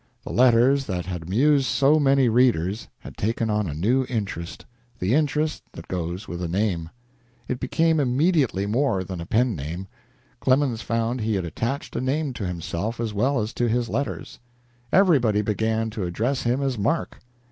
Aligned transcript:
The 0.23 0.33
letters 0.33 0.87
that 0.87 1.05
had 1.05 1.21
amused 1.21 1.67
so 1.67 1.99
many 1.99 2.27
readers 2.27 2.87
had 3.01 3.15
taken 3.17 3.51
on 3.51 3.67
a 3.67 3.75
new 3.75 4.03
interest 4.09 4.65
the 4.97 5.13
interest 5.13 5.61
that 5.73 5.87
goes 5.87 6.27
with 6.27 6.41
a 6.41 6.47
name. 6.47 6.89
It 7.47 7.59
became 7.59 7.99
immediately 7.99 8.65
more 8.65 9.03
than 9.03 9.21
a 9.21 9.27
pen 9.27 9.55
name. 9.55 9.85
Clemens 10.39 10.81
found 10.81 11.21
he 11.21 11.35
had 11.35 11.45
attached 11.45 11.95
a 11.95 12.01
name 12.01 12.33
to 12.33 12.47
himself 12.47 12.99
as 12.99 13.13
well 13.13 13.39
as 13.41 13.53
to 13.53 13.69
his 13.69 13.89
letters. 13.89 14.39
Everybody 14.91 15.43
began 15.43 15.91
to 15.91 16.05
address 16.05 16.41
him 16.41 16.63
as 16.63 16.79
Mark. 16.79 17.19